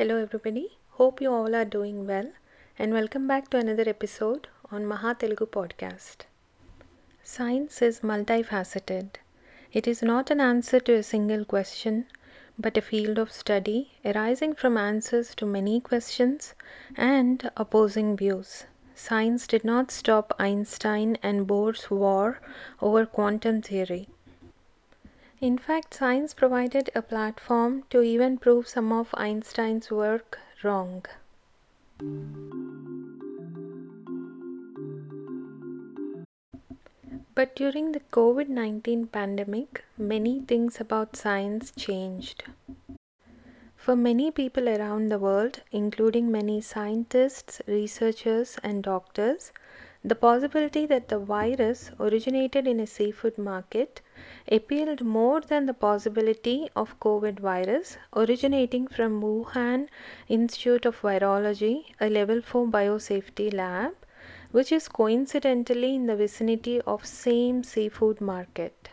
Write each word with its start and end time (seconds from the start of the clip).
Hello, 0.00 0.16
everybody. 0.16 0.78
Hope 0.92 1.20
you 1.20 1.30
all 1.30 1.54
are 1.54 1.66
doing 1.66 2.06
well, 2.06 2.28
and 2.78 2.94
welcome 2.94 3.26
back 3.26 3.50
to 3.50 3.58
another 3.58 3.86
episode 3.86 4.48
on 4.72 4.86
Maha 4.86 5.14
Telugu 5.22 5.44
podcast. 5.56 6.24
Science 7.22 7.82
is 7.82 8.00
multifaceted. 8.00 9.16
It 9.74 9.86
is 9.86 10.00
not 10.02 10.30
an 10.30 10.40
answer 10.40 10.80
to 10.86 10.94
a 10.94 11.02
single 11.02 11.44
question, 11.44 12.06
but 12.58 12.78
a 12.78 12.86
field 12.88 13.18
of 13.18 13.30
study 13.30 13.92
arising 14.02 14.54
from 14.54 14.78
answers 14.78 15.34
to 15.34 15.44
many 15.44 15.76
questions 15.80 16.54
and 16.96 17.50
opposing 17.58 18.16
views. 18.16 18.64
Science 18.94 19.46
did 19.46 19.64
not 19.64 19.90
stop 19.90 20.34
Einstein 20.38 21.18
and 21.22 21.46
Bohr's 21.46 21.90
war 21.90 22.40
over 22.80 23.04
quantum 23.04 23.60
theory. 23.60 24.08
In 25.40 25.56
fact, 25.56 25.94
science 25.94 26.34
provided 26.34 26.90
a 26.94 27.00
platform 27.00 27.84
to 27.88 28.02
even 28.02 28.36
prove 28.36 28.68
some 28.68 28.92
of 28.92 29.08
Einstein's 29.14 29.90
work 29.90 30.38
wrong. 30.62 31.06
But 37.34 37.56
during 37.56 37.92
the 37.92 38.02
COVID 38.12 38.50
19 38.50 39.06
pandemic, 39.06 39.82
many 39.96 40.40
things 40.40 40.78
about 40.78 41.16
science 41.16 41.70
changed. 41.70 42.44
For 43.76 43.96
many 43.96 44.30
people 44.30 44.68
around 44.68 45.08
the 45.08 45.18
world, 45.18 45.62
including 45.72 46.30
many 46.30 46.60
scientists, 46.60 47.62
researchers, 47.66 48.58
and 48.62 48.82
doctors, 48.82 49.52
the 50.04 50.14
possibility 50.14 50.84
that 50.84 51.08
the 51.08 51.18
virus 51.18 51.92
originated 51.98 52.66
in 52.66 52.78
a 52.78 52.86
seafood 52.86 53.38
market 53.38 54.02
appealed 54.50 55.02
more 55.02 55.40
than 55.40 55.66
the 55.66 55.74
possibility 55.74 56.68
of 56.74 56.98
COVID 57.00 57.40
virus 57.40 57.96
originating 58.14 58.86
from 58.86 59.20
Wuhan 59.22 59.88
Institute 60.28 60.86
of 60.86 61.00
Virology, 61.00 61.84
a 62.00 62.08
level 62.08 62.42
4 62.42 62.66
biosafety 62.66 63.52
lab, 63.52 63.92
which 64.50 64.72
is 64.72 64.88
coincidentally 64.88 65.94
in 65.94 66.06
the 66.06 66.16
vicinity 66.16 66.80
of 66.82 67.06
same 67.06 67.62
seafood 67.62 68.20
market. 68.20 68.90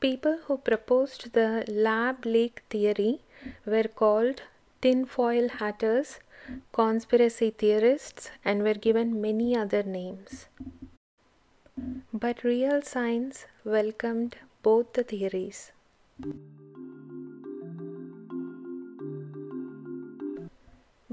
People 0.00 0.38
who 0.46 0.58
proposed 0.58 1.32
the 1.32 1.64
lab 1.68 2.24
leak 2.24 2.62
theory 2.70 3.20
were 3.66 3.88
called 3.88 4.42
tinfoil 4.80 5.48
hatters, 5.48 6.20
conspiracy 6.72 7.50
theorists, 7.50 8.30
and 8.44 8.62
were 8.62 8.74
given 8.74 9.20
many 9.20 9.56
other 9.56 9.82
names. 9.82 10.46
But 12.12 12.42
real 12.44 12.82
science 12.82 13.46
welcomed 13.64 14.36
both 14.62 14.92
the 14.94 15.02
theories. 15.04 15.72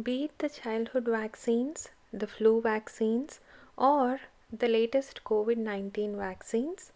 Be 0.01 0.25
it 0.25 0.37
the 0.39 0.49
childhood 0.49 1.05
vaccines, 1.05 1.89
the 2.11 2.27
flu 2.27 2.61
vaccines, 2.61 3.39
or 3.77 4.19
the 4.51 4.67
latest 4.67 5.23
COVID 5.23 5.57
19 5.57 6.15
vaccines, 6.17 6.91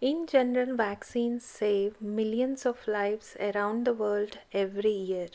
in 0.00 0.26
general, 0.28 0.76
vaccines 0.76 1.44
save 1.44 2.00
millions 2.00 2.64
of 2.64 2.86
lives 2.86 3.36
around 3.40 3.84
the 3.84 3.92
world 3.92 4.38
every 4.52 4.92
year. 4.92 5.28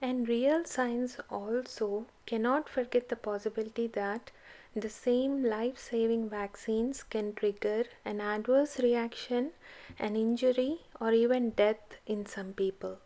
And 0.00 0.28
real 0.28 0.64
science 0.64 1.18
also 1.30 2.06
cannot 2.26 2.68
forget 2.68 3.08
the 3.08 3.14
possibility 3.14 3.86
that 3.86 4.32
the 4.74 4.88
same 4.88 5.44
life 5.44 5.78
saving 5.78 6.28
vaccines 6.30 7.02
can 7.02 7.34
trigger 7.34 7.84
an 8.04 8.20
adverse 8.20 8.78
reaction, 8.80 9.50
an 9.98 10.16
injury, 10.16 10.80
or 10.98 11.12
even 11.12 11.50
death 11.50 11.98
in 12.06 12.24
some 12.24 12.54
people. 12.54 12.98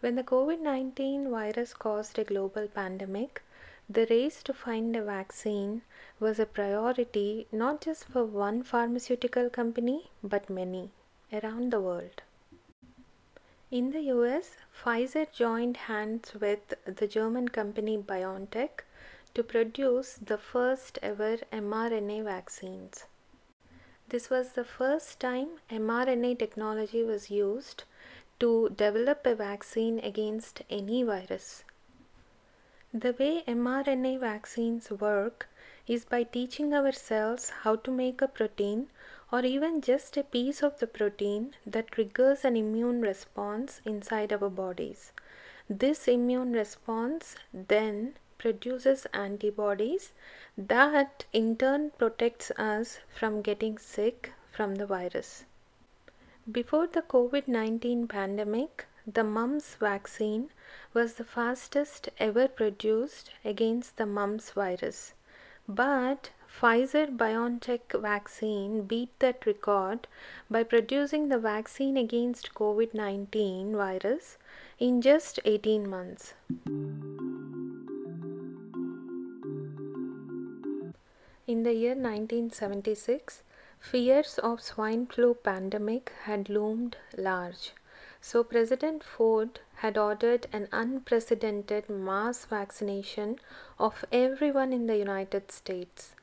When 0.00 0.14
the 0.14 0.22
COVID 0.22 0.60
19 0.60 1.30
virus 1.30 1.74
caused 1.74 2.18
a 2.18 2.24
global 2.24 2.68
pandemic, 2.68 3.42
the 3.88 4.06
race 4.08 4.42
to 4.44 4.54
find 4.54 4.94
a 4.94 5.02
vaccine 5.02 5.82
was 6.20 6.38
a 6.38 6.46
priority 6.46 7.46
not 7.50 7.80
just 7.80 8.04
for 8.04 8.24
one 8.24 8.62
pharmaceutical 8.62 9.50
company 9.50 10.10
but 10.22 10.48
many 10.48 10.90
around 11.32 11.72
the 11.72 11.80
world. 11.80 12.22
In 13.70 13.90
the 13.90 14.02
US, 14.12 14.56
Pfizer 14.72 15.30
joined 15.32 15.76
hands 15.76 16.34
with 16.34 16.74
the 16.84 17.08
German 17.08 17.48
company 17.48 17.98
BioNTech 17.98 18.84
to 19.34 19.42
produce 19.42 20.14
the 20.14 20.38
first 20.38 20.98
ever 21.02 21.38
mRNA 21.52 22.24
vaccines. 22.24 23.04
This 24.08 24.30
was 24.30 24.52
the 24.52 24.64
first 24.64 25.18
time 25.18 25.48
mRNA 25.70 26.38
technology 26.38 27.02
was 27.02 27.30
used 27.30 27.84
to 28.38 28.70
develop 28.70 29.26
a 29.26 29.34
vaccine 29.34 29.98
against 29.98 30.62
any 30.70 31.02
virus. 31.02 31.64
The 32.92 33.12
way 33.18 33.42
mRNA 33.48 34.20
vaccines 34.20 34.90
work 34.90 35.48
is 35.88 36.04
by 36.04 36.22
teaching 36.22 36.72
our 36.72 36.92
cells 36.92 37.50
how 37.62 37.76
to 37.76 37.90
make 37.90 38.22
a 38.22 38.28
protein 38.28 38.88
or 39.32 39.40
even 39.44 39.80
just 39.80 40.16
a 40.16 40.22
piece 40.22 40.62
of 40.62 40.78
the 40.78 40.86
protein 40.86 41.54
that 41.66 41.90
triggers 41.90 42.44
an 42.44 42.56
immune 42.56 43.00
response 43.02 43.80
inside 43.84 44.32
our 44.32 44.48
bodies. 44.48 45.12
This 45.68 46.06
immune 46.06 46.52
response 46.52 47.34
then 47.52 48.14
produces 48.44 49.06
antibodies 49.14 50.12
that 50.58 51.24
in 51.32 51.56
turn 51.56 51.90
protects 51.96 52.50
us 52.72 52.98
from 53.18 53.40
getting 53.40 53.78
sick 53.78 54.32
from 54.52 54.74
the 54.74 54.86
virus. 54.86 55.44
Before 56.52 56.86
the 56.86 57.00
COVID 57.00 57.48
19 57.48 58.06
pandemic, 58.06 58.86
the 59.06 59.24
mumps 59.24 59.76
vaccine 59.76 60.50
was 60.92 61.14
the 61.14 61.24
fastest 61.24 62.10
ever 62.18 62.46
produced 62.46 63.30
against 63.52 63.96
the 63.96 64.04
mumps 64.04 64.50
virus. 64.50 65.14
But 65.66 66.30
Pfizer 66.54 67.06
BioNTech 67.16 67.98
vaccine 67.98 68.82
beat 68.82 69.18
that 69.20 69.46
record 69.46 70.06
by 70.50 70.64
producing 70.64 71.28
the 71.28 71.38
vaccine 71.38 71.96
against 71.96 72.52
COVID 72.54 72.92
19 72.92 73.74
virus 73.74 74.36
in 74.78 75.00
just 75.00 75.40
18 75.46 75.88
months. 75.88 76.34
In 81.46 81.62
the 81.62 81.74
year 81.74 81.94
1976, 81.94 83.42
fears 83.78 84.38
of 84.38 84.62
swine 84.62 85.04
flu 85.04 85.34
pandemic 85.34 86.10
had 86.22 86.48
loomed 86.48 86.96
large. 87.18 87.72
So 88.22 88.42
President 88.42 89.04
Ford 89.04 89.60
had 89.74 89.98
ordered 89.98 90.46
an 90.54 90.68
unprecedented 90.72 91.90
mass 91.90 92.46
vaccination 92.46 93.38
of 93.78 94.06
everyone 94.10 94.72
in 94.72 94.86
the 94.86 94.96
United 94.96 95.52
States. 95.52 96.14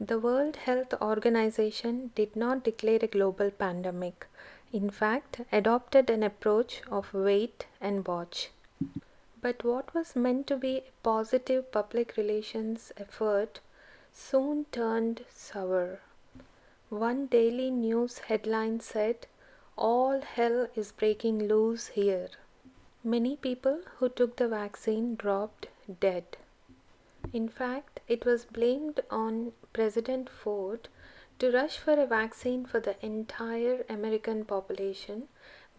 The 0.00 0.18
World 0.18 0.56
Health 0.56 0.92
Organization 1.00 2.10
did 2.16 2.34
not 2.34 2.64
declare 2.64 2.98
a 3.00 3.06
global 3.06 3.52
pandemic. 3.52 4.26
In 4.72 4.90
fact, 4.90 5.40
adopted 5.52 6.10
an 6.10 6.24
approach 6.24 6.82
of 6.90 7.14
wait 7.14 7.68
and 7.80 8.04
watch. 8.04 8.50
But 9.40 9.62
what 9.62 9.94
was 9.94 10.16
meant 10.16 10.48
to 10.48 10.56
be 10.56 10.78
a 10.78 10.92
positive 11.04 11.70
public 11.70 12.16
relations 12.16 12.90
effort 12.96 13.60
soon 14.12 14.64
turned 14.66 15.24
sour. 15.28 16.00
One 16.88 17.26
daily 17.26 17.70
news 17.70 18.18
headline 18.18 18.80
said, 18.80 19.26
All 19.76 20.20
hell 20.20 20.68
is 20.74 20.92
breaking 20.92 21.48
loose 21.48 21.88
here. 21.88 22.28
Many 23.04 23.36
people 23.36 23.82
who 23.96 24.08
took 24.08 24.36
the 24.36 24.48
vaccine 24.48 25.14
dropped 25.14 25.68
dead. 26.00 26.36
In 27.32 27.48
fact, 27.48 28.00
it 28.08 28.24
was 28.24 28.44
blamed 28.46 29.00
on 29.10 29.52
President 29.72 30.30
Ford 30.30 30.88
to 31.38 31.52
rush 31.52 31.78
for 31.78 31.92
a 31.92 32.06
vaccine 32.06 32.64
for 32.64 32.80
the 32.80 32.96
entire 33.04 33.84
American 33.88 34.44
population 34.44 35.28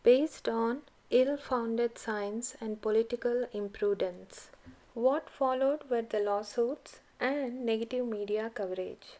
based 0.03 0.47
on 0.47 0.83
ill 1.09 1.35
founded 1.37 1.97
science 1.97 2.55
and 2.61 2.81
political 2.81 3.47
imprudence. 3.51 4.49
What 4.93 5.29
followed 5.29 5.89
were 5.89 6.03
the 6.03 6.19
lawsuits 6.19 6.99
and 7.19 7.65
negative 7.65 8.05
media 8.05 8.49
coverage. 8.53 9.17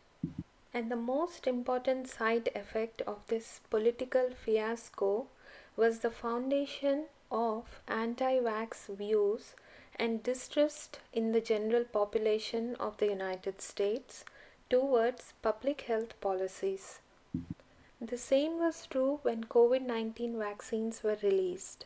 And 0.74 0.90
the 0.90 0.96
most 0.96 1.48
important 1.48 2.08
side 2.08 2.50
effect 2.56 3.02
of 3.02 3.26
this 3.28 3.60
political 3.70 4.30
fiasco 4.32 5.28
was 5.76 6.00
the 6.00 6.12
foundation 6.12 7.06
of 7.32 7.82
anti 7.88 8.40
vax 8.40 8.88
views 8.96 9.56
and 9.96 10.24
distrust 10.24 11.00
in 11.12 11.32
the 11.32 11.42
general 11.42 11.84
population 11.84 12.76
of 12.76 12.98
the 12.98 13.08
United 13.08 13.62
States 13.62 14.24
towards 14.70 15.34
public 15.42 15.82
health 15.82 16.20
policies. 16.22 17.00
The 18.00 18.18
same 18.18 18.60
was 18.60 18.86
true 18.86 19.20
when 19.24 19.44
COVID 19.44 19.82
19 19.82 20.40
vaccines 20.40 21.04
were 21.04 21.18
released. 21.22 21.86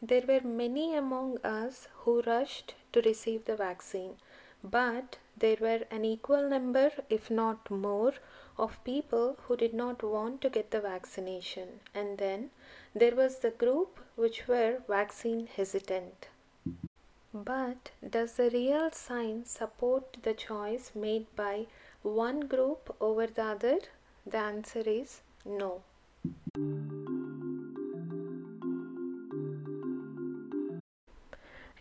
There 0.00 0.22
were 0.28 0.40
many 0.42 0.94
among 0.94 1.38
us 1.38 1.88
who 2.00 2.20
rushed 2.22 2.74
to 2.92 3.00
receive 3.00 3.46
the 3.46 3.56
vaccine 3.56 4.16
but 4.64 5.18
there 5.36 5.58
were 5.60 5.82
an 5.90 6.04
equal 6.04 6.48
number, 6.48 6.90
if 7.10 7.30
not 7.30 7.70
more, 7.70 8.14
of 8.56 8.82
people 8.84 9.36
who 9.42 9.56
did 9.56 9.74
not 9.74 10.02
want 10.02 10.40
to 10.40 10.48
get 10.48 10.70
the 10.70 10.80
vaccination, 10.80 11.80
and 11.94 12.18
then 12.18 12.50
there 12.94 13.14
was 13.14 13.38
the 13.38 13.50
group 13.50 13.98
which 14.16 14.48
were 14.48 14.78
vaccine 14.88 15.46
hesitant. 15.46 16.28
But 17.32 17.90
does 18.08 18.34
the 18.34 18.48
real 18.50 18.90
science 18.92 19.50
support 19.50 20.18
the 20.22 20.34
choice 20.34 20.92
made 20.94 21.26
by 21.34 21.66
one 22.02 22.40
group 22.40 22.94
over 23.00 23.26
the 23.26 23.44
other? 23.44 23.78
The 24.24 24.38
answer 24.38 24.82
is 24.86 25.20
no. 25.44 25.82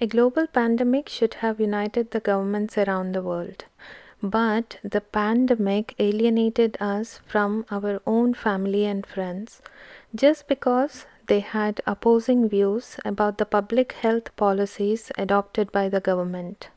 A 0.01 0.07
global 0.07 0.47
pandemic 0.47 1.07
should 1.07 1.35
have 1.35 1.59
united 1.59 2.11
the 2.11 2.19
governments 2.19 2.77
around 2.77 3.13
the 3.13 3.21
world. 3.21 3.65
But 4.21 4.77
the 4.83 5.01
pandemic 5.01 5.95
alienated 5.99 6.77
us 6.79 7.19
from 7.25 7.65
our 7.69 8.01
own 8.07 8.33
family 8.33 8.85
and 8.85 9.05
friends 9.05 9.61
just 10.15 10.47
because 10.47 11.05
they 11.27 11.39
had 11.39 11.81
opposing 11.85 12.49
views 12.49 12.97
about 13.05 13.37
the 13.37 13.45
public 13.45 13.93
health 13.93 14.35
policies 14.35 15.11
adopted 15.17 15.71
by 15.71 15.89
the 15.89 15.99
government. 15.99 16.69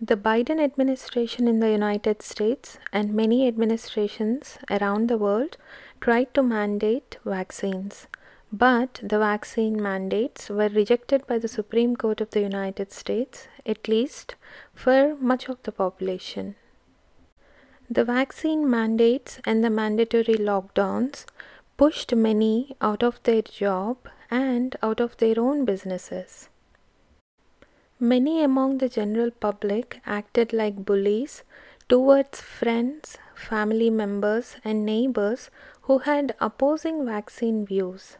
The 0.00 0.16
Biden 0.16 0.62
administration 0.62 1.46
in 1.46 1.60
the 1.60 1.70
United 1.70 2.22
States 2.22 2.78
and 2.92 3.12
many 3.12 3.46
administrations 3.46 4.58
around 4.70 5.08
the 5.08 5.18
world 5.18 5.58
tried 6.00 6.32
to 6.34 6.42
mandate 6.42 7.18
vaccines. 7.24 8.06
But 8.52 8.98
the 9.02 9.20
vaccine 9.20 9.80
mandates 9.80 10.50
were 10.50 10.68
rejected 10.68 11.24
by 11.28 11.38
the 11.38 11.46
Supreme 11.46 11.94
Court 11.94 12.20
of 12.20 12.30
the 12.30 12.40
United 12.40 12.90
States, 12.90 13.46
at 13.64 13.86
least 13.86 14.34
for 14.74 15.14
much 15.20 15.48
of 15.48 15.62
the 15.62 15.70
population. 15.70 16.56
The 17.88 18.04
vaccine 18.04 18.68
mandates 18.68 19.38
and 19.44 19.62
the 19.62 19.70
mandatory 19.70 20.34
lockdowns 20.34 21.26
pushed 21.76 22.12
many 22.14 22.74
out 22.80 23.04
of 23.04 23.22
their 23.22 23.42
job 23.42 23.98
and 24.30 24.74
out 24.82 24.98
of 24.98 25.16
their 25.18 25.38
own 25.38 25.64
businesses. 25.64 26.48
Many 28.00 28.42
among 28.42 28.78
the 28.78 28.88
general 28.88 29.30
public 29.30 30.00
acted 30.04 30.52
like 30.52 30.84
bullies 30.84 31.44
towards 31.88 32.40
friends, 32.40 33.16
family 33.34 33.90
members, 33.90 34.56
and 34.64 34.84
neighbors 34.84 35.50
who 35.82 35.98
had 35.98 36.34
opposing 36.40 37.06
vaccine 37.06 37.64
views. 37.64 38.16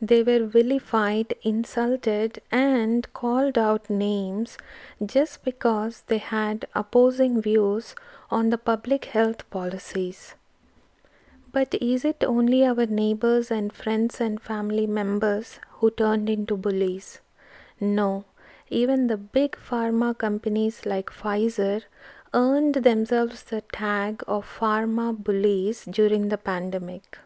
They 0.00 0.22
were 0.22 0.44
vilified, 0.44 1.34
insulted, 1.42 2.42
and 2.50 3.10
called 3.14 3.56
out 3.56 3.88
names 3.88 4.58
just 5.04 5.42
because 5.42 6.02
they 6.06 6.18
had 6.18 6.66
opposing 6.74 7.40
views 7.40 7.94
on 8.30 8.50
the 8.50 8.58
public 8.58 9.06
health 9.06 9.48
policies. 9.48 10.34
But 11.50 11.74
is 11.80 12.04
it 12.04 12.22
only 12.22 12.66
our 12.66 12.84
neighbors 12.84 13.50
and 13.50 13.72
friends 13.72 14.20
and 14.20 14.40
family 14.40 14.86
members 14.86 15.60
who 15.78 15.90
turned 15.90 16.28
into 16.28 16.56
bullies? 16.56 17.20
No, 17.80 18.24
even 18.68 19.06
the 19.06 19.16
big 19.16 19.52
pharma 19.52 20.16
companies 20.16 20.84
like 20.84 21.08
Pfizer 21.08 21.84
earned 22.34 22.74
themselves 22.74 23.44
the 23.44 23.62
tag 23.72 24.22
of 24.28 24.44
pharma 24.58 25.16
bullies 25.16 25.86
during 25.86 26.28
the 26.28 26.36
pandemic. 26.36 27.18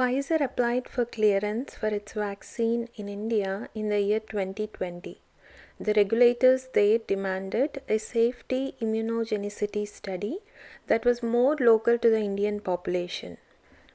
Pfizer 0.00 0.40
applied 0.40 0.88
for 0.88 1.04
clearance 1.04 1.74
for 1.74 1.88
its 1.88 2.14
vaccine 2.14 2.88
in 2.94 3.06
India 3.06 3.68
in 3.74 3.90
the 3.90 4.00
year 4.00 4.20
2020. 4.20 5.20
The 5.78 5.92
regulators 5.92 6.68
there 6.72 7.00
demanded 7.06 7.82
a 7.86 7.98
safety 7.98 8.76
immunogenicity 8.80 9.86
study 9.86 10.38
that 10.86 11.04
was 11.04 11.22
more 11.22 11.54
local 11.60 11.98
to 11.98 12.08
the 12.08 12.18
Indian 12.18 12.60
population. 12.60 13.36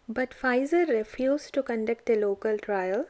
But 0.08 0.36
Pfizer 0.40 0.88
refused 0.88 1.56
to 1.56 1.64
conduct 1.64 2.08
a 2.12 2.20
local 2.28 2.60
trial. 2.60 3.08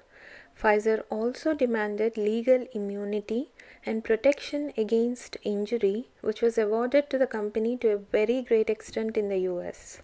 Pfizer 0.57 1.03
also 1.09 1.53
demanded 1.53 2.15
legal 2.15 2.65
immunity 2.71 3.50
and 3.86 4.06
protection 4.06 4.71
against 4.77 5.36
injury, 5.44 6.07
which 6.21 6.41
was 6.41 6.57
awarded 6.57 7.09
to 7.09 7.18
the 7.18 7.27
company 7.27 7.75
to 7.75 7.89
a 7.89 7.98
very 7.98 8.41
great 8.41 8.69
extent 8.69 9.18
in 9.18 9.27
the 9.27 9.39
US. 9.51 10.01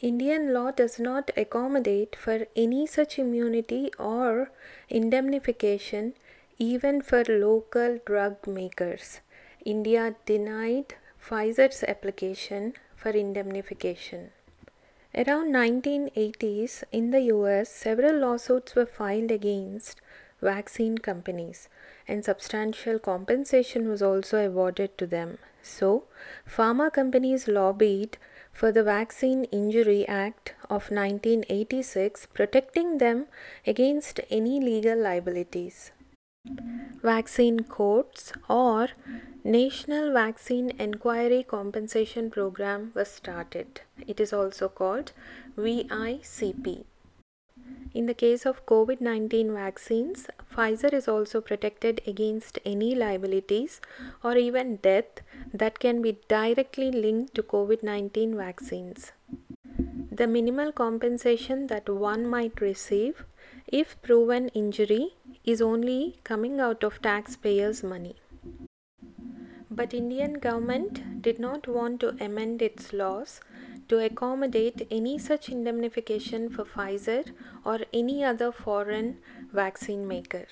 Indian 0.00 0.52
law 0.52 0.70
does 0.70 0.98
not 1.00 1.30
accommodate 1.38 2.14
for 2.14 2.46
any 2.54 2.86
such 2.86 3.18
immunity 3.18 3.90
or 3.98 4.50
indemnification 4.90 6.12
even 6.58 7.00
for 7.00 7.24
local 7.24 7.98
drug 8.04 8.46
makers. 8.46 9.20
India 9.64 10.14
denied 10.26 10.94
Pfizer's 11.18 11.82
application 11.82 12.74
for 12.94 13.10
indemnification. 13.10 14.32
Around 15.14 15.54
1980s 15.54 16.84
in 16.92 17.10
the 17.10 17.22
US 17.32 17.70
several 17.70 18.18
lawsuits 18.18 18.74
were 18.74 18.84
filed 18.84 19.30
against 19.30 20.02
vaccine 20.42 20.98
companies 20.98 21.70
and 22.06 22.22
substantial 22.22 22.98
compensation 22.98 23.88
was 23.88 24.02
also 24.02 24.46
awarded 24.46 24.98
to 24.98 25.06
them. 25.06 25.38
So, 25.62 26.04
pharma 26.46 26.92
companies 26.92 27.48
lobbied 27.48 28.18
for 28.56 28.72
the 28.72 28.82
Vaccine 28.82 29.44
Injury 29.56 30.08
Act 30.08 30.54
of 30.70 30.90
1986 30.90 32.26
protecting 32.32 32.96
them 32.98 33.26
against 33.66 34.20
any 34.30 34.58
legal 34.60 34.98
liabilities. 34.98 35.92
Vaccine 37.02 37.60
courts 37.60 38.32
or 38.48 38.88
National 39.44 40.10
Vaccine 40.12 40.70
Injury 40.70 41.42
Compensation 41.42 42.30
Program 42.30 42.92
was 42.94 43.10
started. 43.10 43.82
It 44.06 44.20
is 44.20 44.32
also 44.32 44.68
called 44.68 45.12
VICP. 45.58 46.84
In 47.94 48.06
the 48.06 48.14
case 48.14 48.44
of 48.44 48.66
COVID 48.66 49.00
19 49.00 49.52
vaccines, 49.54 50.26
Pfizer 50.54 50.92
is 50.92 51.08
also 51.08 51.40
protected 51.40 52.02
against 52.06 52.58
any 52.64 52.94
liabilities 52.94 53.80
or 54.22 54.36
even 54.36 54.76
death 54.76 55.22
that 55.54 55.78
can 55.78 56.02
be 56.02 56.18
directly 56.28 56.90
linked 56.90 57.34
to 57.36 57.42
COVID 57.42 57.82
19 57.82 58.36
vaccines. 58.36 59.12
The 60.12 60.26
minimal 60.26 60.72
compensation 60.72 61.66
that 61.68 61.88
one 61.88 62.26
might 62.26 62.60
receive 62.60 63.24
if 63.66 64.00
proven 64.02 64.48
injury 64.48 65.14
is 65.44 65.62
only 65.62 66.20
coming 66.24 66.60
out 66.60 66.84
of 66.84 67.00
taxpayers' 67.02 67.82
money. 67.82 68.16
But 69.70 69.92
Indian 69.92 70.34
government 70.34 71.22
did 71.22 71.38
not 71.38 71.66
want 71.66 72.00
to 72.00 72.16
amend 72.20 72.62
its 72.62 72.92
laws 72.92 73.40
to 73.88 73.98
accommodate 73.98 74.86
any 74.90 75.18
such 75.18 75.48
indemnification 75.48 76.48
for 76.50 76.64
Pfizer 76.64 77.32
or 77.64 77.80
any 77.92 78.24
other 78.24 78.50
foreign 78.52 79.18
vaccine 79.52 80.06
maker. 80.08 80.46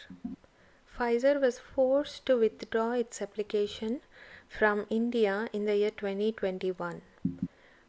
Pfizer 0.96 1.40
was 1.40 1.58
forced 1.58 2.24
to 2.26 2.36
withdraw 2.36 2.92
its 2.92 3.20
application 3.20 4.00
from 4.48 4.86
India 4.90 5.48
in 5.52 5.64
the 5.64 5.76
year 5.76 5.90
2021. 5.90 7.02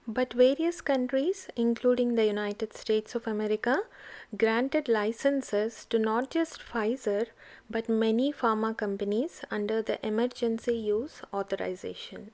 But 0.07 0.33
various 0.33 0.81
countries, 0.81 1.47
including 1.55 2.13
the 2.13 2.25
United 2.25 2.73
States 2.73 3.15
of 3.15 3.25
America, 3.25 3.81
granted 4.37 4.87
licenses 4.87 5.85
to 5.89 5.97
not 5.97 6.29
just 6.29 6.59
Pfizer 6.59 7.27
but 7.69 7.89
many 7.89 8.31
pharma 8.31 8.75
companies 8.77 9.41
under 9.49 9.81
the 9.81 10.03
emergency 10.05 10.75
use 10.75 11.21
authorization. 11.33 12.31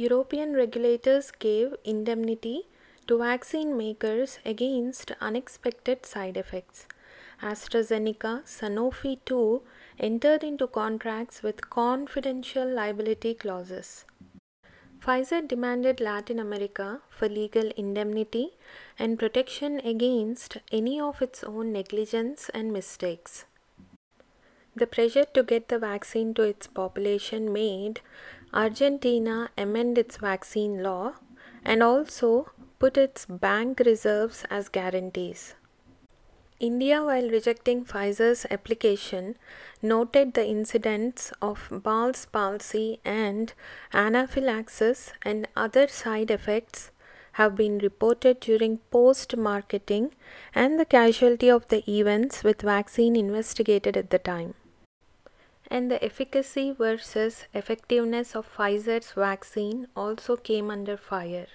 European 0.00 0.54
regulators 0.54 1.30
gave 1.30 1.74
indemnity 1.84 2.66
to 3.06 3.18
vaccine 3.18 3.76
makers 3.76 4.38
against 4.46 5.12
unexpected 5.20 6.06
side 6.06 6.38
effects. 6.38 6.86
AstraZeneca, 7.42 8.32
Sanofi 8.46 9.18
too 9.26 9.60
entered 9.98 10.42
into 10.42 10.66
contracts 10.66 11.42
with 11.42 11.68
confidential 11.68 12.66
liability 12.66 13.34
clauses. 13.34 14.06
Pfizer 15.02 15.46
demanded 15.46 16.00
Latin 16.00 16.38
America 16.38 17.02
for 17.10 17.28
legal 17.28 17.70
indemnity 17.76 18.48
and 18.98 19.18
protection 19.18 19.80
against 19.80 20.56
any 20.72 20.98
of 20.98 21.20
its 21.20 21.44
own 21.44 21.72
negligence 21.72 22.50
and 22.54 22.72
mistakes. 22.72 23.44
The 24.76 24.86
pressure 24.86 25.26
to 25.34 25.42
get 25.42 25.68
the 25.68 25.78
vaccine 25.78 26.32
to 26.34 26.42
its 26.42 26.68
population 26.68 27.52
made 27.52 28.00
Argentina 28.52 29.50
amend 29.56 29.96
its 29.96 30.16
vaccine 30.16 30.82
law 30.82 31.14
and 31.64 31.82
also 31.82 32.50
put 32.80 32.96
its 32.96 33.26
bank 33.26 33.80
reserves 33.86 34.44
as 34.50 34.68
guarantees. 34.68 35.54
India, 36.58 37.02
while 37.02 37.30
rejecting 37.30 37.84
Pfizer's 37.84 38.44
application, 38.50 39.36
noted 39.80 40.34
the 40.34 40.46
incidents 40.46 41.32
of 41.40 41.68
Bell's 41.70 42.26
palsy 42.26 43.00
and 43.04 43.54
anaphylaxis 43.94 45.12
and 45.22 45.48
other 45.56 45.88
side 45.88 46.30
effects 46.30 46.90
have 47.32 47.54
been 47.56 47.78
reported 47.78 48.40
during 48.40 48.78
post 48.90 49.36
marketing 49.36 50.12
and 50.54 50.78
the 50.78 50.84
casualty 50.84 51.48
of 51.48 51.68
the 51.68 51.88
events 51.90 52.42
with 52.44 52.60
vaccine 52.62 53.16
investigated 53.16 53.96
at 53.96 54.10
the 54.10 54.18
time. 54.18 54.54
And 55.70 55.90
the 55.90 56.04
efficacy 56.04 56.72
versus 56.72 57.46
effectiveness 57.54 58.34
of 58.34 58.46
Pfizer's 58.46 59.12
vaccine 59.12 59.86
also 59.94 60.36
came 60.36 60.70
under 60.70 60.96
fire. 60.96 61.46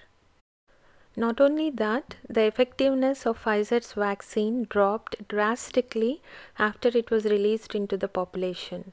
Not 1.14 1.40
only 1.40 1.70
that, 1.70 2.16
the 2.28 2.42
effectiveness 2.42 3.26
of 3.26 3.42
Pfizer's 3.42 3.92
vaccine 3.92 4.64
dropped 4.68 5.28
drastically 5.28 6.22
after 6.58 6.88
it 6.88 7.10
was 7.10 7.24
released 7.24 7.74
into 7.74 7.96
the 7.96 8.08
population. 8.08 8.92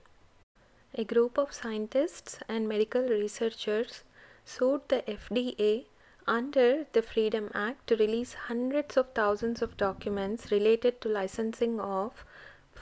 A 0.96 1.03
group 1.03 1.38
of 1.38 1.53
scientists 1.53 2.39
and 2.48 2.70
medical 2.70 3.01
researchers 3.01 4.03
sued 4.46 4.82
the 4.88 5.01
FDA 5.08 5.86
under 6.27 6.86
the 6.94 7.01
Freedom 7.01 7.50
Act 7.53 7.88
to 7.88 7.96
release 7.98 8.34
hundreds 8.34 8.96
of 8.96 9.12
thousands 9.13 9.62
of 9.62 9.75
documents 9.75 10.51
related 10.51 11.01
to 11.01 11.10
licensing 11.10 11.80
of 11.80 12.24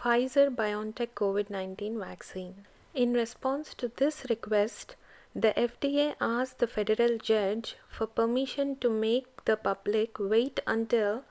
Pfizer 0.04 0.50
BioNTech 0.50 1.10
COVID 1.14 1.52
19 1.52 2.00
vaccine. 2.00 2.66
In 2.96 3.14
response 3.14 3.76
to 3.76 3.88
this 3.98 4.26
request, 4.32 4.96
the 5.36 5.54
FDA 5.56 6.16
asked 6.20 6.58
the 6.58 6.66
federal 6.66 7.20
judge 7.20 7.76
for 7.88 8.08
permission 8.08 8.78
to 8.78 8.90
make 8.90 9.46
the 9.46 9.56
public 9.56 10.18
wait 10.18 10.60
until 10.66 11.24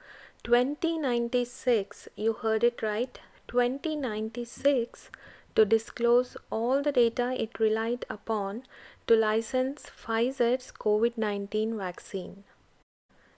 2096. 0.44 2.06
You 2.14 2.32
heard 2.32 2.62
it 2.62 2.80
right, 2.80 3.18
2096 3.48 5.10
to 5.56 5.64
disclose 5.64 6.36
all 6.48 6.80
the 6.80 6.92
data 6.92 7.34
it 7.42 7.58
relied 7.58 8.06
upon 8.08 8.62
to 9.08 9.16
license 9.16 9.90
Pfizer's 9.90 10.70
COVID 10.70 11.18
19 11.18 11.76
vaccine. 11.76 12.44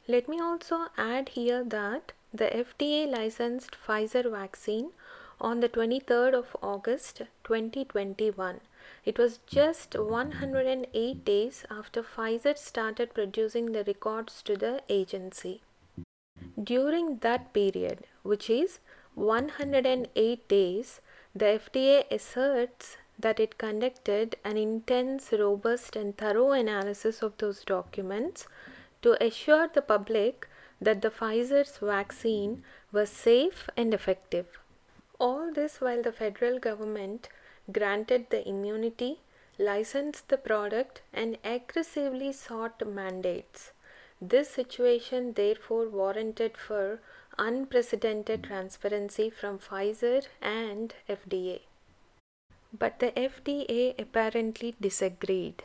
Let 0.07 0.29
me 0.29 0.39
also 0.41 0.89
add 0.99 1.31
here 1.31 1.65
that 1.65 2.13
the 2.35 2.51
FDA 2.51 3.11
licensed 3.11 3.79
Pfizer 3.87 4.31
vaccine 4.31 4.91
on 5.43 5.61
the 5.61 5.69
23rd 5.69 6.35
of 6.35 6.57
August 6.63 7.23
2021 7.45 8.61
it 9.05 9.19
was 9.19 9.39
just 9.47 9.97
108 9.97 11.25
days 11.25 11.65
after 11.69 12.03
Pfizer 12.03 12.57
started 12.57 13.13
producing 13.15 13.73
the 13.73 13.83
records 13.85 14.43
to 14.43 14.57
the 14.57 14.81
agency. 14.89 15.61
During 16.63 17.19
that 17.19 17.53
period, 17.53 18.07
which 18.23 18.49
is 18.49 18.79
108 19.15 20.49
days, 20.49 21.01
the 21.35 21.45
FDA 21.45 22.11
asserts 22.11 22.97
that 23.19 23.41
it 23.41 23.59
conducted 23.59 24.37
an 24.45 24.57
intense, 24.57 25.33
robust, 25.33 25.97
and 25.97 26.17
thorough 26.17 26.53
analysis 26.53 27.23
of 27.23 27.37
those 27.39 27.65
documents 27.65 28.47
to 29.03 29.23
assure 29.25 29.69
the 29.69 29.83
public 29.83 30.49
that 30.81 31.03
the 31.03 31.11
Pfizer's 31.11 31.79
vaccine 31.79 32.65
was 32.93 33.11
safe 33.11 33.69
and 33.77 33.93
effective. 33.93 34.62
All 35.25 35.53
this 35.53 35.81
while 35.81 36.03
the 36.03 36.11
federal 36.11 36.59
government 36.59 37.29
granted 37.71 38.31
the 38.31 38.47
immunity, 38.49 39.21
licensed 39.57 40.29
the 40.29 40.37
product, 40.37 41.03
and 41.13 41.39
aggressively 41.45 42.33
sought 42.33 42.85
mandates. 42.85 43.71
This 44.21 44.51
situation 44.51 45.35
therefore 45.35 45.89
warranted 45.89 46.57
for 46.57 46.99
unprecedented 47.39 48.43
transparency 48.43 49.31
from 49.31 49.61
Pfizer 49.61 50.27
and 50.41 50.93
FDA. 51.09 51.61
But 52.77 52.99
the 52.99 53.13
FDA 53.13 53.97
apparently 54.01 54.75
disagreed. 54.81 55.63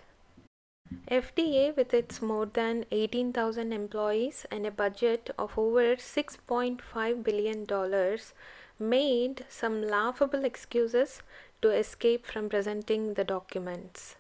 FDA, 1.09 1.75
with 1.75 1.95
its 1.95 2.21
more 2.21 2.45
than 2.45 2.85
18,000 2.91 3.73
employees 3.73 4.45
and 4.51 4.67
a 4.67 4.71
budget 4.71 5.31
of 5.37 5.57
over 5.57 5.95
$6.5 5.95 7.23
billion, 7.23 7.65
made 8.79 9.45
some 9.49 9.81
laughable 9.81 10.45
excuses 10.45 11.21
to 11.61 11.69
escape 11.69 12.25
from 12.25 12.49
presenting 12.49 13.13
the 13.15 13.23
documents. 13.23 14.15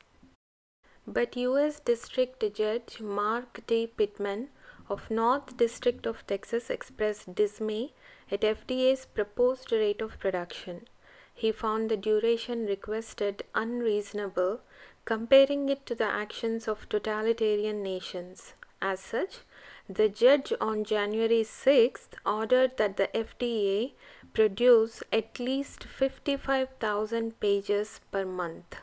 But 1.05 1.37
US 1.37 1.79
District 1.79 2.43
Judge 2.53 2.99
Mark 2.99 3.65
T. 3.67 3.87
Pittman 3.87 4.49
of 4.89 5.09
North 5.09 5.55
District 5.57 6.05
of 6.05 6.25
Texas 6.27 6.69
expressed 6.69 7.35
dismay 7.35 7.93
at 8.31 8.41
FDA's 8.41 9.05
proposed 9.05 9.71
rate 9.71 10.01
of 10.01 10.19
production. 10.19 10.87
He 11.33 11.51
found 11.51 11.89
the 11.89 11.97
duration 11.97 12.65
requested 12.65 13.43
unreasonable, 13.53 14.61
comparing 15.05 15.69
it 15.69 15.85
to 15.85 15.95
the 15.95 16.05
actions 16.05 16.67
of 16.67 16.89
totalitarian 16.89 17.83
nations. 17.83 18.53
As 18.81 18.99
such, 18.99 19.39
the 19.89 20.09
judge 20.09 20.51
on 20.59 20.83
January 20.83 21.43
6th 21.43 22.09
ordered 22.25 22.75
that 22.75 22.97
the 22.97 23.07
FDA 23.15 23.93
produce 24.33 25.01
at 25.13 25.39
least 25.39 25.85
55,000 25.85 27.39
pages 27.39 28.01
per 28.11 28.25
month. 28.25 28.75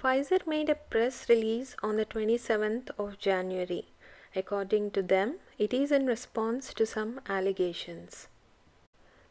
Pfizer 0.00 0.46
made 0.46 0.68
a 0.68 0.76
press 0.76 1.28
release 1.28 1.74
on 1.82 1.96
the 1.96 2.06
27th 2.06 2.90
of 2.96 3.18
January. 3.18 3.88
According 4.36 4.92
to 4.92 5.02
them, 5.02 5.36
it 5.58 5.74
is 5.74 5.90
in 5.90 6.06
response 6.06 6.72
to 6.74 6.86
some 6.86 7.20
allegations. 7.28 8.28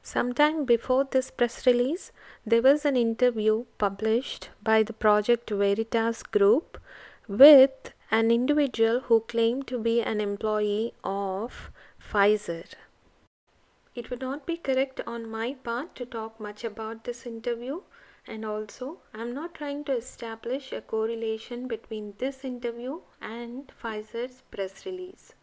Sometime 0.08 0.66
before 0.66 1.04
this 1.10 1.32
press 1.32 1.66
release, 1.66 2.12
there 2.46 2.62
was 2.62 2.86
an 2.86 2.96
interview 2.96 3.66
published 3.80 4.50
by 4.62 4.84
the 4.84 4.94
Project 4.94 5.50
Veritas 5.50 6.22
group 6.22 6.78
with 7.28 7.92
an 8.12 8.30
individual 8.30 9.00
who 9.00 9.22
claimed 9.22 9.66
to 9.66 9.80
be 9.80 10.04
an 10.04 10.22
employee 10.22 10.94
of 11.04 11.72
Pfizer. 12.00 12.66
It 13.96 14.12
would 14.12 14.22
not 14.22 14.46
be 14.46 14.58
correct 14.58 15.02
on 15.08 15.28
my 15.28 15.56
part 15.64 15.96
to 15.96 16.06
talk 16.06 16.40
much 16.40 16.64
about 16.64 17.06
this 17.06 17.26
interview, 17.26 17.82
and 18.28 18.46
also 18.46 19.00
I'm 19.12 19.34
not 19.34 19.56
trying 19.56 19.86
to 19.86 19.98
establish 19.98 20.72
a 20.72 20.82
correlation 20.82 21.68
between 21.68 22.14
this 22.20 22.44
interview 22.44 23.00
and 23.22 23.72
Pfizer's 23.82 24.44
press 24.52 24.86
release. 24.86 25.34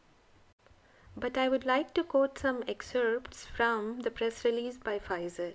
But 1.17 1.37
I 1.37 1.49
would 1.49 1.67
like 1.67 1.93
to 1.95 2.05
quote 2.05 2.39
some 2.39 2.65
excerpts 2.67 3.45
from 3.45 4.01
the 4.01 4.11
press 4.11 4.45
release 4.45 4.79
by 4.79 4.99
Pfizer. 4.99 5.55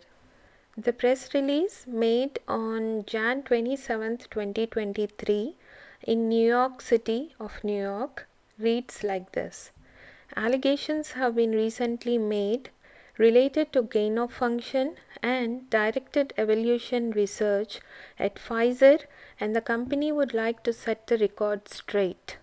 The 0.77 0.93
press 0.93 1.33
release 1.33 1.87
made 1.87 2.39
on 2.47 3.03
Jan 3.05 3.41
27, 3.41 4.17
2023 4.29 5.55
in 6.03 6.29
New 6.29 6.47
York 6.47 6.81
City 6.81 7.33
of 7.39 7.63
New 7.63 7.81
York 7.81 8.27
reads 8.59 9.03
like 9.03 9.31
this 9.31 9.71
Allegations 10.35 11.13
have 11.13 11.35
been 11.35 11.51
recently 11.51 12.19
made 12.19 12.69
related 13.17 13.73
to 13.73 13.81
gain 13.81 14.19
of 14.19 14.31
function 14.31 14.95
and 15.23 15.67
directed 15.71 16.33
evolution 16.37 17.09
research 17.11 17.79
at 18.19 18.35
Pfizer, 18.35 19.03
and 19.39 19.55
the 19.55 19.61
company 19.61 20.11
would 20.11 20.33
like 20.33 20.61
to 20.63 20.71
set 20.73 21.07
the 21.07 21.17
record 21.17 21.67
straight. 21.67 22.37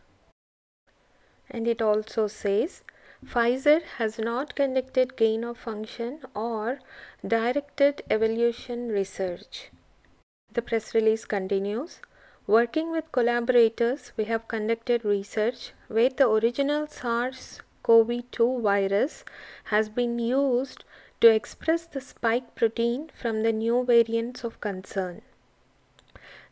And 1.48 1.68
it 1.68 1.80
also 1.80 2.26
says 2.26 2.82
Pfizer 3.24 3.82
has 3.98 4.18
not 4.18 4.54
conducted 4.54 5.16
gain 5.16 5.44
of 5.44 5.58
function 5.58 6.20
or 6.34 6.78
directed 7.26 8.02
evolution 8.10 8.88
research. 8.88 9.70
The 10.52 10.62
press 10.62 10.94
release 10.94 11.24
continues 11.24 12.00
Working 12.46 12.90
with 12.92 13.10
collaborators, 13.10 14.12
we 14.18 14.24
have 14.24 14.46
conducted 14.46 15.04
research 15.04 15.72
where 15.88 16.10
the 16.10 16.28
original 16.28 16.86
SARS 16.86 17.62
CoV 17.82 18.30
2 18.30 18.60
virus 18.60 19.24
has 19.64 19.88
been 19.88 20.18
used 20.18 20.84
to 21.22 21.28
express 21.28 21.86
the 21.86 22.02
spike 22.02 22.54
protein 22.54 23.10
from 23.14 23.42
the 23.42 23.52
new 23.52 23.84
variants 23.84 24.44
of 24.44 24.60
concern. 24.60 25.22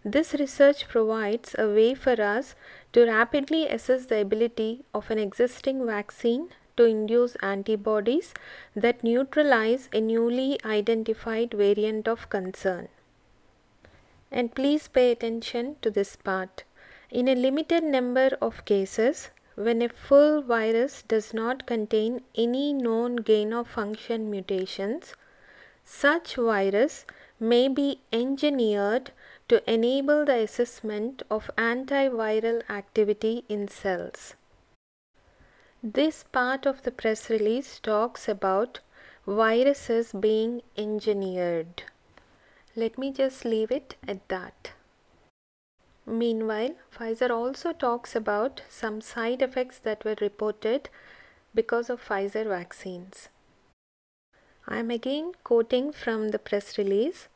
This 0.02 0.32
research 0.32 0.88
provides 0.88 1.54
a 1.58 1.68
way 1.68 1.94
for 1.94 2.20
us 2.20 2.54
to 2.94 3.04
rapidly 3.04 3.68
assess 3.68 4.06
the 4.06 4.20
ability 4.22 4.84
of 4.94 5.10
an 5.10 5.18
existing 5.18 5.86
vaccine 5.86 6.48
to 6.76 6.84
induce 6.84 7.36
antibodies 7.36 8.34
that 8.74 9.04
neutralize 9.04 9.88
a 9.92 10.00
newly 10.00 10.58
identified 10.64 11.52
variant 11.52 12.08
of 12.08 12.28
concern. 12.28 12.88
And 14.30 14.54
please 14.54 14.88
pay 14.88 15.12
attention 15.12 15.76
to 15.82 15.90
this 15.90 16.16
part. 16.16 16.64
In 17.10 17.28
a 17.28 17.34
limited 17.34 17.84
number 17.84 18.30
of 18.40 18.64
cases, 18.64 19.30
when 19.54 19.82
a 19.82 19.88
full 19.88 20.40
virus 20.40 21.02
does 21.02 21.34
not 21.34 21.66
contain 21.66 22.22
any 22.34 22.72
known 22.72 23.16
gain 23.16 23.52
of 23.52 23.68
function 23.68 24.30
mutations, 24.30 25.14
such 25.84 26.36
virus 26.36 27.04
may 27.38 27.68
be 27.68 28.00
engineered 28.12 29.10
to 29.48 29.70
enable 29.70 30.24
the 30.24 30.38
assessment 30.38 31.22
of 31.30 31.50
antiviral 31.58 32.62
activity 32.70 33.44
in 33.48 33.68
cells. 33.68 34.34
This 35.84 36.22
part 36.22 36.64
of 36.64 36.84
the 36.84 36.92
press 36.92 37.28
release 37.28 37.80
talks 37.80 38.28
about 38.28 38.78
viruses 39.26 40.12
being 40.12 40.62
engineered. 40.76 41.82
Let 42.76 42.98
me 42.98 43.10
just 43.10 43.44
leave 43.44 43.72
it 43.72 43.96
at 44.06 44.28
that. 44.28 44.70
Meanwhile, 46.06 46.76
Pfizer 46.96 47.30
also 47.30 47.72
talks 47.72 48.14
about 48.14 48.62
some 48.68 49.00
side 49.00 49.42
effects 49.42 49.80
that 49.80 50.04
were 50.04 50.14
reported 50.20 50.88
because 51.52 51.90
of 51.90 52.00
Pfizer 52.00 52.46
vaccines. 52.46 53.28
I 54.68 54.78
am 54.78 54.90
again 54.92 55.32
quoting 55.42 55.90
from 55.90 56.28
the 56.28 56.38
press 56.38 56.78
release 56.78 57.26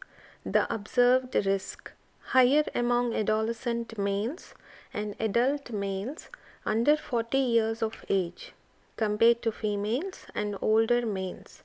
the 0.45 0.73
observed 0.73 1.35
risk 1.35 1.91
higher 2.27 2.63
among 2.77 3.13
adolescent 3.13 3.99
males 3.99 4.55
and 4.95 5.17
adult 5.19 5.73
males 5.73 6.29
under 6.67 6.97
40 6.97 7.39
years 7.39 7.81
of 7.81 8.05
age 8.11 8.53
compared 8.97 9.41
to 9.43 9.53
females 9.53 10.27
and 10.35 10.57
older 10.61 11.07
males. 11.07 11.63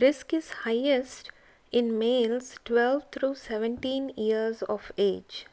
Risk 0.00 0.32
is 0.32 0.50
highest 0.64 1.30
in 1.70 1.98
males 1.98 2.56
12 2.64 3.02
through 3.12 3.34
17 3.34 4.12
years 4.16 4.62
of 4.62 4.90
age. 4.96 5.46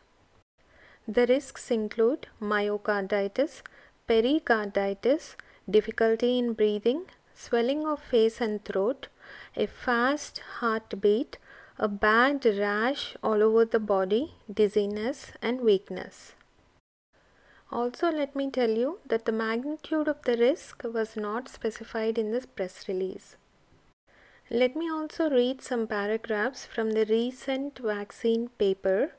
The 1.08 1.26
risks 1.28 1.70
include 1.72 2.28
myocarditis, 2.42 3.62
pericarditis, 4.08 5.36
difficulty 5.70 6.40
in 6.40 6.54
breathing, 6.54 7.06
swelling 7.34 7.86
of 7.86 8.02
face 8.02 8.40
and 8.40 8.64
throat, 8.64 9.08
a 9.58 9.68
fast 9.68 10.42
heartbeat, 10.60 11.38
a 11.78 11.90
bad 11.90 12.46
rash 12.46 13.18
all 13.22 13.44
over 13.44 13.66
the 13.66 13.80
body, 13.80 14.36
dizziness, 14.52 15.32
and 15.42 15.62
weakness. 15.62 16.34
Also, 17.72 18.12
let 18.12 18.36
me 18.36 18.50
tell 18.50 18.70
you 18.70 19.00
that 19.06 19.26
the 19.26 19.32
magnitude 19.32 20.08
of 20.08 20.22
the 20.24 20.38
risk 20.38 20.84
was 20.84 21.16
not 21.16 21.50
specified 21.50 22.18
in 22.18 22.32
this 22.32 22.46
press 22.46 22.88
release. 22.88 23.38
Let 24.50 24.76
me 24.76 24.90
also 24.90 25.30
read 25.30 25.62
some 25.62 25.88
paragraphs 25.88 26.66
from 26.66 26.92
the 26.92 27.06
recent 27.06 27.80
vaccine 27.80 28.50
paper. 28.60 29.14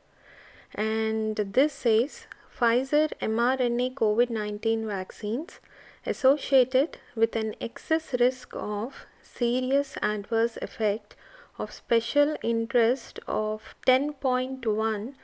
And 0.75 1.37
this 1.37 1.73
says 1.73 2.27
Pfizer 2.57 3.11
mRNA 3.21 3.95
COVID 3.95 4.31
19 4.31 4.87
vaccines 4.87 5.61
associated 6.07 6.99
with 7.17 7.35
an 7.35 7.55
excess 7.61 8.15
risk 8.21 8.55
of 8.55 9.07
serious 9.21 9.97
adverse 10.01 10.57
effect 10.63 11.17
of 11.59 11.73
special 11.73 12.37
interest 12.43 13.19
of 13.27 13.75
10.1 13.87 15.15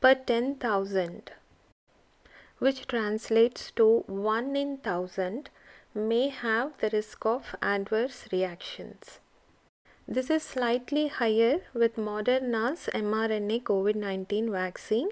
per 0.00 0.14
10,000, 0.14 1.32
which 2.60 2.86
translates 2.86 3.72
to 3.72 4.04
1 4.06 4.54
in 4.54 4.68
1000, 4.82 5.50
may 5.94 6.28
have 6.28 6.72
the 6.78 6.90
risk 6.90 7.26
of 7.26 7.56
adverse 7.60 8.28
reactions. 8.30 9.18
This 10.06 10.30
is 10.30 10.42
slightly 10.42 11.08
higher 11.08 11.60
with 11.72 11.96
Moderna's 11.96 12.88
mRNA 12.92 13.62
COVID 13.62 13.94
19 13.94 14.50
vaccine, 14.52 15.08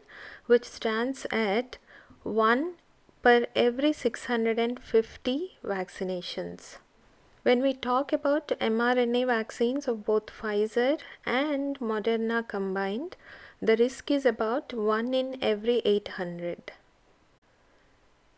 which 0.47 0.65
stands 0.65 1.27
at 1.31 1.79
1 2.23 2.75
per 3.23 3.47
every 3.55 3.93
650 3.93 5.59
vaccinations. 5.65 6.77
When 7.45 7.63
we 7.63 7.73
talk 7.75 8.13
about 8.13 8.49
mRNA 8.61 9.27
vaccines 9.27 9.89
of 9.89 10.05
both 10.05 10.27
Pfizer 10.27 10.99
and 11.25 11.79
Moderna 11.79 12.47
combined, 12.47 13.17
the 13.63 13.77
risk 13.77 14.11
is 14.11 14.27
about 14.27 14.75
1 14.75 15.15
in 15.15 15.39
every 15.41 15.79
800. 15.85 16.73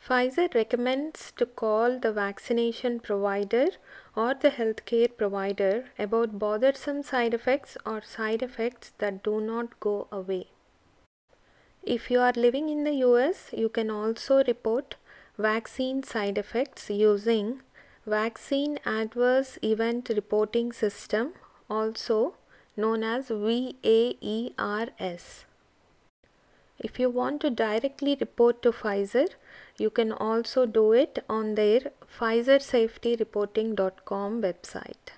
Pfizer 0.07 0.53
recommends 0.55 1.31
to 1.37 1.45
call 1.45 1.99
the 1.99 2.11
vaccination 2.13 3.01
provider 3.01 3.69
or 4.17 4.33
the 4.35 4.51
healthcare 4.51 5.15
provider 5.15 5.91
about 5.99 6.39
bothersome 6.39 7.03
side 7.03 7.35
effects 7.35 7.77
or 7.85 8.01
side 8.01 8.43
effects 8.43 8.93
that 8.99 9.23
do 9.23 9.41
not 9.41 9.79
go 9.79 10.09
away. 10.11 10.47
If 11.83 12.11
you 12.11 12.21
are 12.21 12.33
living 12.35 12.71
in 12.71 12.85
the 12.85 12.95
US, 13.09 13.51
you 13.53 13.69
can 13.69 13.91
also 13.91 14.43
report 14.45 14.97
vaccine 15.39 16.03
side 16.03 16.39
effects 16.39 16.89
using 16.89 17.61
Vaccine 18.07 18.79
Adverse 18.87 19.59
Event 19.63 20.09
Reporting 20.09 20.73
System, 20.73 21.35
also 21.69 22.35
known 22.77 23.05
as 23.05 23.29
VAERS. 23.29 24.55
If 26.79 26.99
you 26.99 27.11
want 27.11 27.43
to 27.43 27.51
directly 27.51 28.17
report 28.19 28.63
to 28.63 28.73
Pfizer, 28.73 29.29
you 29.83 29.91
can 29.99 30.11
also 30.13 30.65
do 30.67 30.93
it 30.93 31.25
on 31.29 31.55
their 31.55 31.93
PfizerSafetyReporting.com 32.19 34.43
website. 34.43 35.13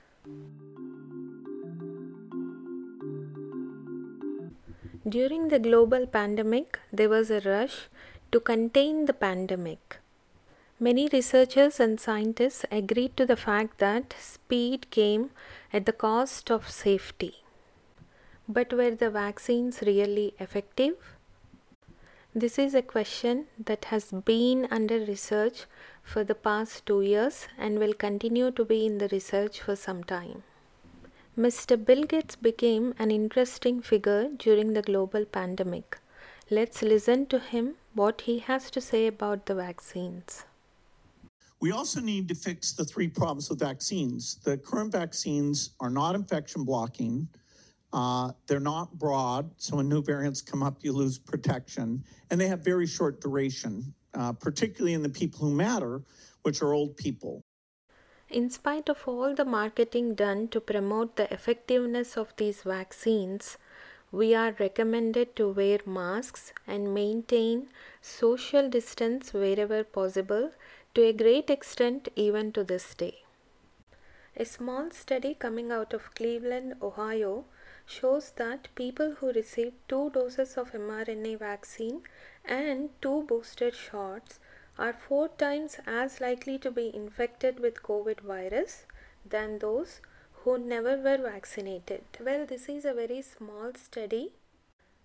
During 5.08 5.48
the 5.48 5.58
global 5.58 6.06
pandemic, 6.06 6.78
there 6.92 7.08
was 7.08 7.30
a 7.30 7.40
rush 7.40 7.88
to 8.30 8.38
contain 8.38 9.06
the 9.06 9.12
pandemic. 9.12 9.98
Many 10.78 11.08
researchers 11.12 11.80
and 11.80 11.98
scientists 11.98 12.64
agreed 12.70 13.16
to 13.16 13.26
the 13.26 13.34
fact 13.36 13.78
that 13.78 14.14
speed 14.18 14.88
came 14.90 15.30
at 15.72 15.86
the 15.86 15.92
cost 15.92 16.52
of 16.52 16.70
safety. 16.70 17.42
But 18.48 18.72
were 18.72 18.92
the 18.92 19.10
vaccines 19.10 19.82
really 19.82 20.34
effective? 20.38 21.11
This 22.34 22.58
is 22.58 22.74
a 22.74 22.80
question 22.80 23.48
that 23.62 23.84
has 23.86 24.10
been 24.10 24.66
under 24.70 24.98
research 25.00 25.66
for 26.02 26.24
the 26.24 26.34
past 26.34 26.86
two 26.86 27.02
years 27.02 27.46
and 27.58 27.78
will 27.78 27.92
continue 27.92 28.50
to 28.52 28.64
be 28.64 28.86
in 28.86 28.96
the 28.96 29.08
research 29.08 29.60
for 29.60 29.76
some 29.76 30.02
time. 30.02 30.42
Mr. 31.38 31.76
Bill 31.84 32.04
Gates 32.04 32.36
became 32.36 32.94
an 32.98 33.10
interesting 33.10 33.82
figure 33.82 34.30
during 34.30 34.72
the 34.72 34.80
global 34.80 35.26
pandemic. 35.26 35.98
Let's 36.48 36.80
listen 36.80 37.26
to 37.26 37.38
him 37.38 37.74
what 37.92 38.22
he 38.22 38.38
has 38.38 38.70
to 38.70 38.80
say 38.80 39.08
about 39.08 39.44
the 39.44 39.54
vaccines. 39.54 40.46
We 41.60 41.70
also 41.70 42.00
need 42.00 42.28
to 42.28 42.34
fix 42.34 42.72
the 42.72 42.86
three 42.86 43.08
problems 43.08 43.50
with 43.50 43.58
vaccines. 43.58 44.36
The 44.42 44.56
current 44.56 44.92
vaccines 44.92 45.72
are 45.80 45.90
not 45.90 46.14
infection 46.14 46.64
blocking, 46.64 47.28
uh, 47.92 48.32
they're 48.46 48.60
not 48.60 48.98
broad, 48.98 49.50
so 49.56 49.76
when 49.76 49.88
new 49.88 50.02
variants 50.02 50.40
come 50.40 50.62
up, 50.62 50.76
you 50.80 50.92
lose 50.92 51.18
protection, 51.18 52.02
and 52.30 52.40
they 52.40 52.48
have 52.48 52.60
very 52.60 52.86
short 52.86 53.20
duration, 53.20 53.92
uh, 54.14 54.32
particularly 54.32 54.94
in 54.94 55.02
the 55.02 55.08
people 55.08 55.40
who 55.40 55.54
matter, 55.54 56.02
which 56.42 56.62
are 56.62 56.72
old 56.72 56.96
people. 56.96 57.42
In 58.30 58.48
spite 58.48 58.88
of 58.88 59.02
all 59.06 59.34
the 59.34 59.44
marketing 59.44 60.14
done 60.14 60.48
to 60.48 60.60
promote 60.60 61.16
the 61.16 61.30
effectiveness 61.32 62.16
of 62.16 62.32
these 62.38 62.62
vaccines, 62.62 63.58
we 64.10 64.34
are 64.34 64.54
recommended 64.58 65.36
to 65.36 65.50
wear 65.50 65.80
masks 65.84 66.52
and 66.66 66.94
maintain 66.94 67.68
social 68.00 68.70
distance 68.70 69.34
wherever 69.34 69.84
possible 69.84 70.52
to 70.94 71.02
a 71.02 71.12
great 71.12 71.50
extent 71.50 72.08
even 72.16 72.52
to 72.52 72.64
this 72.64 72.94
day. 72.94 73.22
A 74.36 74.46
small 74.46 74.90
study 74.90 75.34
coming 75.34 75.70
out 75.70 75.92
of 75.92 76.14
Cleveland, 76.14 76.74
Ohio 76.80 77.44
shows 77.86 78.30
that 78.36 78.68
people 78.74 79.16
who 79.18 79.32
received 79.32 79.76
two 79.88 80.10
doses 80.10 80.56
of 80.56 80.72
mRNA 80.72 81.38
vaccine 81.38 82.02
and 82.44 82.90
two 83.00 83.22
booster 83.24 83.70
shots 83.70 84.38
are 84.78 84.92
four 84.92 85.28
times 85.28 85.78
as 85.86 86.20
likely 86.20 86.58
to 86.58 86.70
be 86.70 86.94
infected 86.94 87.60
with 87.60 87.82
COVID 87.82 88.20
virus 88.20 88.86
than 89.24 89.58
those 89.58 90.00
who 90.32 90.58
never 90.58 90.96
were 90.96 91.18
vaccinated. 91.18 92.04
Well, 92.20 92.46
this 92.46 92.68
is 92.68 92.84
a 92.84 92.94
very 92.94 93.22
small 93.22 93.72
study, 93.74 94.32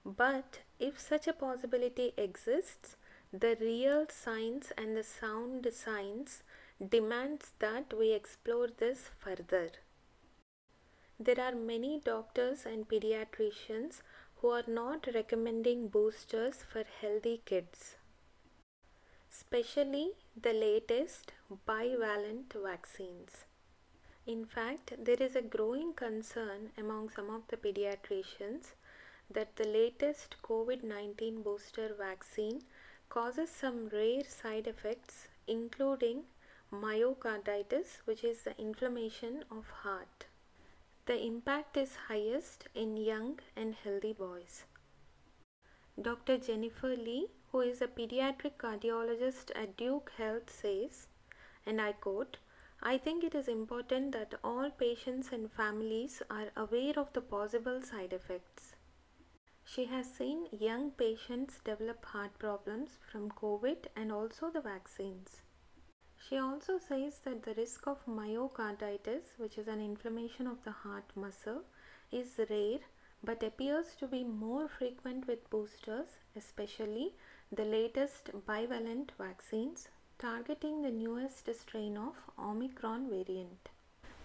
but 0.05 0.59
if 0.79 0.99
such 0.99 1.27
a 1.27 1.33
possibility 1.33 2.13
exists, 2.17 2.95
the 3.31 3.57
real 3.59 4.07
science 4.09 4.71
and 4.77 4.95
the 4.95 5.03
sound 5.03 5.67
science 5.71 6.43
demands 6.89 7.51
that 7.59 7.93
we 7.93 8.13
explore 8.13 8.67
this 8.67 9.09
further. 9.19 9.71
There 11.19 11.39
are 11.41 11.55
many 11.55 11.99
doctors 11.99 12.67
and 12.67 12.87
pediatricians 12.87 14.03
who 14.35 14.49
are 14.49 14.65
not 14.67 15.07
recommending 15.15 15.87
boosters 15.87 16.61
for 16.61 16.83
healthy 17.01 17.41
kids, 17.43 17.95
especially 19.31 20.11
the 20.39 20.53
latest 20.53 21.31
bivalent 21.67 22.53
vaccines. 22.53 23.45
In 24.27 24.45
fact, 24.45 24.93
there 25.03 25.19
is 25.19 25.35
a 25.35 25.41
growing 25.41 25.93
concern 25.93 26.71
among 26.77 27.09
some 27.09 27.31
of 27.31 27.47
the 27.47 27.57
pediatricians 27.57 28.73
that 29.31 29.55
the 29.55 29.65
latest 29.65 30.35
COVID 30.43 30.83
19 30.83 31.41
booster 31.41 31.95
vaccine 31.97 32.61
causes 33.09 33.49
some 33.49 33.89
rare 33.89 34.23
side 34.23 34.67
effects 34.67 35.29
including 35.47 36.25
myocarditis 36.71 38.01
which 38.05 38.23
is 38.23 38.43
the 38.43 38.55
inflammation 38.61 39.43
of 39.49 39.67
heart. 39.81 40.26
The 41.07 41.25
impact 41.25 41.77
is 41.77 41.95
highest 42.09 42.67
in 42.75 42.97
young 42.97 43.39
and 43.55 43.73
healthy 43.75 44.11
boys. 44.11 44.65
Dr. 46.01 46.37
Jennifer 46.37 46.97
Lee, 46.97 47.29
who 47.49 47.61
is 47.61 47.81
a 47.81 47.87
pediatric 47.87 48.57
cardiologist 48.57 49.51
at 49.55 49.77
Duke 49.77 50.11
Health, 50.17 50.49
says, 50.49 51.07
and 51.65 51.79
I 51.79 51.93
quote, 51.93 52.39
I 52.83 52.97
think 52.97 53.23
it 53.23 53.33
is 53.35 53.47
important 53.47 54.11
that 54.11 54.33
all 54.43 54.69
patients 54.69 55.31
and 55.31 55.49
families 55.49 56.21
are 56.29 56.51
aware 56.57 56.99
of 56.99 57.13
the 57.13 57.21
possible 57.21 57.81
side 57.81 58.11
effects. 58.11 58.75
She 59.63 59.85
has 59.85 60.13
seen 60.13 60.49
young 60.51 60.91
patients 60.91 61.61
develop 61.63 62.03
heart 62.03 62.37
problems 62.37 62.99
from 63.09 63.31
COVID 63.31 63.85
and 63.95 64.11
also 64.11 64.49
the 64.49 64.59
vaccines. 64.59 65.41
She 66.27 66.37
also 66.37 66.77
says 66.77 67.19
that 67.19 67.43
the 67.43 67.53
risk 67.53 67.87
of 67.87 68.05
myocarditis, 68.05 69.37
which 69.37 69.57
is 69.57 69.69
an 69.69 69.79
inflammation 69.79 70.45
of 70.45 70.61
the 70.65 70.71
heart 70.71 71.05
muscle, 71.15 71.63
is 72.11 72.37
rare 72.49 72.79
but 73.23 73.43
appears 73.43 73.95
to 73.95 74.07
be 74.07 74.25
more 74.25 74.67
frequent 74.67 75.25
with 75.25 75.49
boosters, 75.49 76.17
especially 76.35 77.15
the 77.49 77.63
latest 77.63 78.31
bivalent 78.45 79.11
vaccines 79.17 79.87
targeting 80.19 80.81
the 80.81 80.91
newest 80.91 81.49
strain 81.55 81.95
of 81.95 82.15
Omicron 82.37 83.09
variant. 83.09 83.69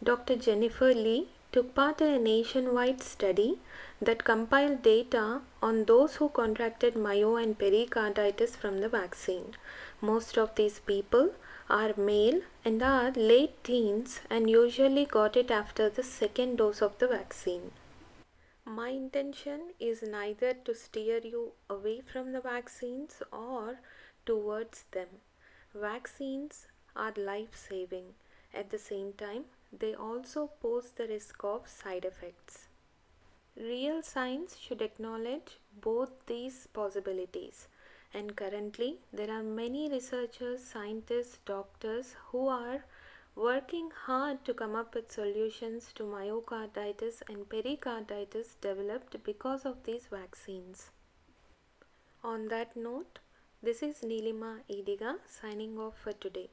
Dr. 0.03 0.35
Jennifer 0.35 0.93
Lee 0.93 1.29
took 1.53 1.75
part 1.75 2.01
in 2.01 2.09
a 2.13 2.19
nationwide 2.19 3.01
study 3.03 3.61
that 4.01 4.25
compiled 4.25 4.83
data 4.83 5.43
on 5.63 5.85
those 5.85 6.17
who 6.17 6.29
contracted 6.29 6.97
myo 6.97 7.37
and 7.37 7.57
pericarditis 7.57 8.57
from 8.57 8.81
the 8.81 8.89
vaccine. 8.89 9.55
Most 10.01 10.37
of 10.37 10.55
these 10.57 10.81
people 10.81 11.35
are 11.71 11.95
male 11.97 12.41
and 12.65 12.83
are 12.83 13.13
late 13.13 13.63
teens 13.63 14.21
and 14.29 14.51
usually 14.51 15.05
got 15.05 15.37
it 15.37 15.53
after 15.53 15.89
the 15.89 16.03
second 16.03 16.57
dose 16.57 16.83
of 16.83 16.99
the 16.99 17.07
vaccine. 17.07 17.71
My 18.65 18.89
intention 18.89 19.75
is 19.79 20.03
neither 20.03 20.55
to 20.55 20.75
steer 20.75 21.21
you 21.23 21.53
away 21.71 22.01
from 22.01 22.33
the 22.33 22.41
vaccines 22.41 23.23
or 23.33 23.79
towards 24.27 24.85
them. 24.91 25.09
Vaccines 25.75 26.67
are 26.97 27.13
life 27.17 27.55
saving. 27.55 28.15
At 28.55 28.71
the 28.71 28.79
same 28.79 29.13
time, 29.13 29.45
they 29.73 29.95
also 29.95 30.51
pose 30.61 30.91
the 30.91 31.07
risk 31.07 31.43
of 31.45 31.69
side 31.69 32.05
effects. 32.05 32.69
Real 33.57 34.03
science 34.03 34.57
should 34.57 34.81
acknowledge 34.81 35.59
both 35.81 36.11
these 36.27 36.67
possibilities. 36.69 37.69
And 38.15 38.37
currently, 38.37 39.01
there 39.13 39.31
are 39.31 39.43
many 39.43 39.91
researchers, 39.91 40.63
scientists, 40.63 41.39
doctors 41.47 42.15
who 42.27 42.49
are 42.49 42.85
working 43.35 43.91
hard 44.05 44.45
to 44.45 44.53
come 44.53 44.77
up 44.77 44.95
with 44.95 45.11
solutions 45.11 45.91
to 45.95 46.03
myocarditis 46.03 47.23
and 47.29 47.49
pericarditis 47.49 48.57
developed 48.61 49.23
because 49.25 49.65
of 49.65 49.83
these 49.85 50.07
vaccines. 50.11 50.91
On 52.23 52.49
that 52.49 52.77
note, 52.77 53.19
this 53.63 53.83
is 53.83 54.01
Nilima 54.01 54.61
Ediga 54.71 55.17
signing 55.27 55.79
off 55.79 55.95
for 55.99 56.13
today. 56.13 56.51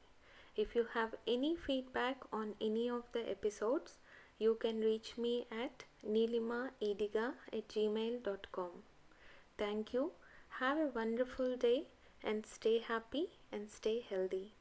If 0.56 0.74
you 0.74 0.86
have 0.94 1.14
any 1.26 1.56
feedback 1.56 2.18
on 2.32 2.54
any 2.60 2.88
of 2.90 3.04
the 3.12 3.28
episodes, 3.30 3.98
you 4.38 4.56
can 4.60 4.80
reach 4.80 5.16
me 5.18 5.46
at 5.50 5.84
nilimaediga 6.06 7.34
at 7.52 7.68
gmail.com. 7.68 8.70
Thank 9.58 9.92
you. 9.92 10.12
Have 10.58 10.78
a 10.78 10.86
wonderful 10.94 11.56
day 11.56 11.84
and 12.24 12.44
stay 12.44 12.78
happy 12.78 13.28
and 13.52 13.70
stay 13.70 14.04
healthy. 14.08 14.54